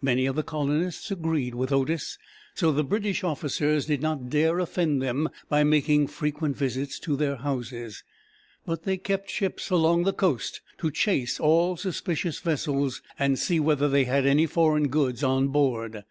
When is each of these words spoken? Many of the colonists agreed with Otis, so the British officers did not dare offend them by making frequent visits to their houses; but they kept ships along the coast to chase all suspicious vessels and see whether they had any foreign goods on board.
Many 0.00 0.26
of 0.26 0.34
the 0.34 0.42
colonists 0.42 1.12
agreed 1.12 1.54
with 1.54 1.70
Otis, 1.70 2.18
so 2.56 2.72
the 2.72 2.82
British 2.82 3.22
officers 3.22 3.86
did 3.86 4.02
not 4.02 4.28
dare 4.28 4.58
offend 4.58 5.00
them 5.00 5.28
by 5.48 5.62
making 5.62 6.08
frequent 6.08 6.56
visits 6.56 6.98
to 6.98 7.14
their 7.14 7.36
houses; 7.36 8.02
but 8.66 8.82
they 8.82 8.96
kept 8.96 9.30
ships 9.30 9.70
along 9.70 10.02
the 10.02 10.12
coast 10.12 10.62
to 10.78 10.90
chase 10.90 11.38
all 11.38 11.76
suspicious 11.76 12.40
vessels 12.40 13.02
and 13.20 13.38
see 13.38 13.60
whether 13.60 13.88
they 13.88 14.02
had 14.02 14.26
any 14.26 14.46
foreign 14.46 14.88
goods 14.88 15.22
on 15.22 15.46
board. 15.46 16.02